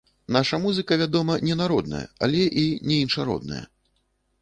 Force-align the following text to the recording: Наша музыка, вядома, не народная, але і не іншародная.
Наша 0.35 0.57
музыка, 0.63 0.97
вядома, 1.01 1.35
не 1.49 1.59
народная, 1.61 2.03
але 2.29 2.43
і 2.65 2.67
не 2.91 3.01
іншародная. 3.07 3.65